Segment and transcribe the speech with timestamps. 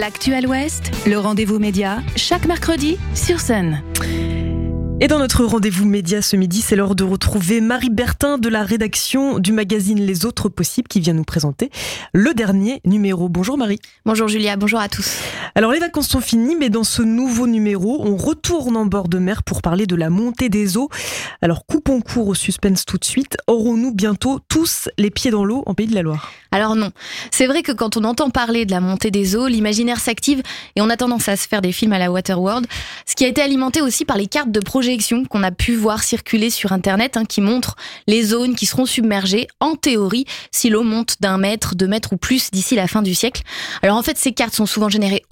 [0.00, 3.80] L'actuel Ouest, le rendez-vous média, chaque mercredi sur scène.
[5.00, 8.64] Et dans notre rendez-vous média ce midi, c'est l'heure de retrouver Marie Bertin de la
[8.64, 11.70] rédaction du magazine Les Autres Possibles qui vient nous présenter
[12.12, 13.28] le dernier numéro.
[13.28, 13.78] Bonjour Marie.
[14.04, 15.20] Bonjour Julia, bonjour à tous.
[15.56, 19.18] Alors les vacances sont finies, mais dans ce nouveau numéro, on retourne en bord de
[19.18, 20.88] mer pour parler de la montée des eaux.
[21.42, 23.36] Alors coupons court au suspense tout de suite.
[23.46, 26.32] Aurons-nous bientôt tous les pieds dans l'eau en Pays de la Loire?
[26.50, 26.90] Alors non.
[27.30, 30.42] C'est vrai que quand on entend parler de la montée des eaux, l'imaginaire s'active
[30.74, 32.66] et on a tendance à se faire des films à la Waterworld,
[33.06, 34.96] ce qui a été alimenté aussi par les cartes de projet
[35.28, 37.76] qu'on a pu voir circuler sur Internet hein, qui montrent
[38.06, 42.16] les zones qui seront submergées en théorie si l'eau monte d'un mètre, deux mètres ou
[42.16, 43.42] plus d'ici la fin du siècle.
[43.82, 45.22] Alors en fait, ces cartes sont souvent générées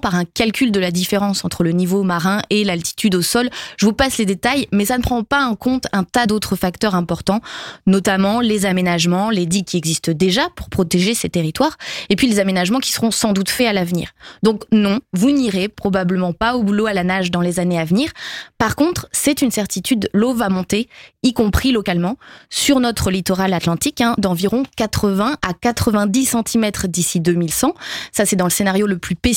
[0.00, 3.48] par un calcul de la différence entre le niveau marin et l'altitude au sol.
[3.76, 6.56] Je vous passe les détails, mais ça ne prend pas en compte un tas d'autres
[6.56, 7.40] facteurs importants,
[7.86, 11.76] notamment les aménagements, les digues qui existent déjà pour protéger ces territoires,
[12.08, 14.10] et puis les aménagements qui seront sans doute faits à l'avenir.
[14.42, 17.84] Donc non, vous n'irez probablement pas au boulot à la nage dans les années à
[17.84, 18.10] venir.
[18.58, 20.88] Par contre, c'est une certitude, l'eau va monter,
[21.22, 22.16] y compris localement,
[22.50, 27.74] sur notre littoral atlantique, hein, d'environ 80 à 90 cm d'ici 2100.
[28.12, 29.35] Ça, c'est dans le scénario le plus pessimiste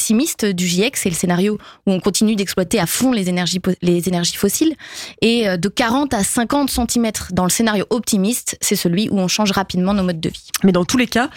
[0.53, 4.35] du GIEC, c'est le scénario où on continue d'exploiter à fond les énergies, les énergies
[4.35, 4.75] fossiles.
[5.21, 9.27] Et euh, de 40 à 50 cm dans le scénario optimiste, c'est celui où on
[9.27, 10.47] change rapidement nos modes de vie.
[10.63, 11.29] Mais dans tous les cas,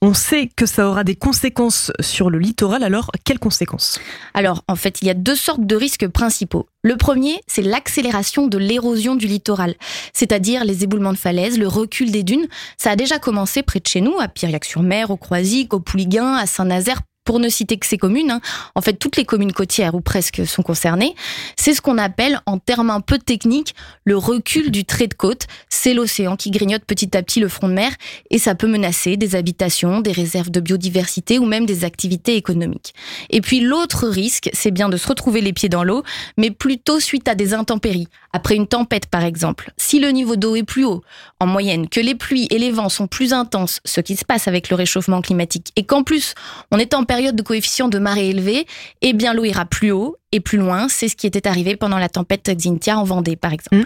[0.00, 2.82] on sait que ça aura des conséquences sur le littoral.
[2.82, 3.98] Alors, quelles conséquences?
[4.34, 6.66] Alors, en fait, il y a deux sortes de risques principaux.
[6.82, 9.74] Le premier, c'est l'accélération de l'érosion du littoral,
[10.12, 12.46] c'est-à-dire les éboulements de falaises, le recul des dunes.
[12.76, 16.46] Ça a déjà commencé près de chez nous, à Piriac-sur-Mer, au Croisic, au Pouliguen, à
[16.46, 18.40] Saint-Nazaire, pour ne citer que ces communes, hein,
[18.74, 21.14] en fait toutes les communes côtières ou presque sont concernées,
[21.56, 25.46] c'est ce qu'on appelle en termes un peu techniques le recul du trait de côte.
[25.68, 27.92] C'est l'océan qui grignote petit à petit le front de mer
[28.30, 32.94] et ça peut menacer des habitations, des réserves de biodiversité ou même des activités économiques.
[33.30, 36.02] Et puis l'autre risque, c'est bien de se retrouver les pieds dans l'eau,
[36.36, 39.72] mais plutôt suite à des intempéries, après une tempête par exemple.
[39.78, 41.02] Si le niveau d'eau est plus haut,
[41.40, 44.48] en moyenne, que les pluies et les vents sont plus intenses, ce qui se passe
[44.48, 46.34] avec le réchauffement climatique, et qu'en plus
[46.72, 48.66] on est en période de coefficient de marée élevé,
[49.00, 50.88] eh bien l'eau ira plus haut et plus loin.
[50.88, 53.76] C'est ce qui était arrivé pendant la tempête Xintia en Vendée, par exemple.
[53.76, 53.84] Mmh.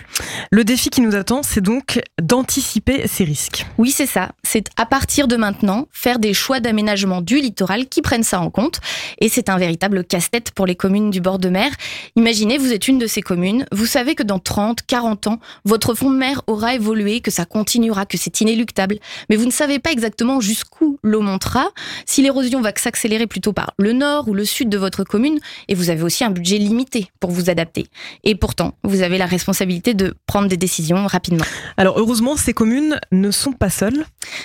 [0.51, 3.67] Le défi qui nous attend, c'est donc d'anticiper ces risques.
[3.77, 4.31] Oui, c'est ça.
[4.43, 8.51] C'est à partir de maintenant faire des choix d'aménagement du littoral qui prennent ça en
[8.51, 8.81] compte.
[9.21, 11.71] Et c'est un véritable casse-tête pour les communes du bord de mer.
[12.17, 13.67] Imaginez, vous êtes une de ces communes.
[13.71, 17.45] Vous savez que dans 30, 40 ans, votre fond de mer aura évolué, que ça
[17.45, 18.99] continuera, que c'est inéluctable.
[19.29, 21.69] Mais vous ne savez pas exactement jusqu'où l'eau montera,
[22.07, 25.41] si l'érosion va s'accélérer plutôt par le nord ou le sud de votre commune.
[25.69, 27.87] Et vous avez aussi un budget limité pour vous adapter.
[28.25, 31.45] Et pourtant, vous avez la responsabilité de prendre des décisions rapidement.
[31.77, 34.05] Alors heureusement, ces communes ne sont pas seules.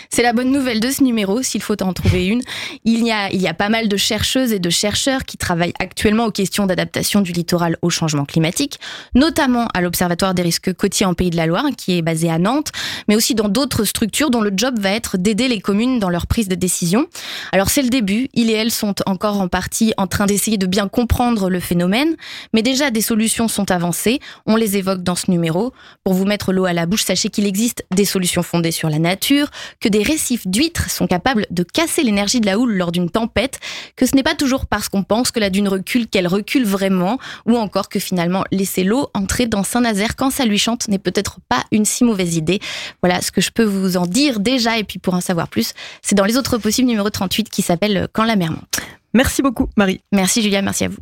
[0.09, 2.41] C'est la bonne nouvelle de ce numéro, s'il faut en trouver une.
[2.83, 5.73] Il y, a, il y a pas mal de chercheuses et de chercheurs qui travaillent
[5.79, 8.79] actuellement aux questions d'adaptation du littoral au changement climatique,
[9.13, 12.39] notamment à l'Observatoire des risques côtiers en Pays de la Loire, qui est basé à
[12.39, 12.71] Nantes,
[13.07, 16.27] mais aussi dans d'autres structures dont le job va être d'aider les communes dans leur
[16.27, 17.07] prise de décision.
[17.51, 20.65] Alors c'est le début, ils et elles sont encore en partie en train d'essayer de
[20.65, 22.15] bien comprendre le phénomène
[22.53, 25.73] mais déjà des solutions sont avancées, on les évoque dans ce numéro.
[26.03, 28.99] Pour vous mettre l'eau à la bouche, sachez qu'il existe des solutions fondées sur la
[28.99, 29.49] nature,
[29.79, 33.59] que des récifs d'huîtres sont capables de casser l'énergie de la houle lors d'une tempête,
[33.95, 37.19] que ce n'est pas toujours parce qu'on pense que la dune recule qu'elle recule vraiment,
[37.45, 41.39] ou encore que finalement laisser l'eau entrer dans Saint-Nazaire quand ça lui chante n'est peut-être
[41.49, 42.59] pas une si mauvaise idée.
[43.01, 45.73] Voilà ce que je peux vous en dire déjà, et puis pour en savoir plus,
[46.01, 48.79] c'est dans les autres possibles numéro 38 qui s'appelle Quand la mer monte.
[49.13, 50.01] Merci beaucoup, Marie.
[50.11, 50.61] Merci, Julia.
[50.61, 50.97] Merci à vous.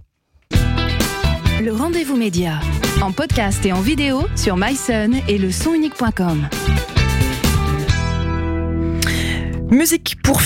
[1.61, 2.59] Le rendez-vous média,
[3.03, 6.49] en podcast et en vidéo sur myson et le sonunique.com.
[9.69, 10.39] Musique pour